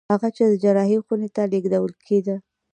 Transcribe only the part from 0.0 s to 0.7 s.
هغه چې د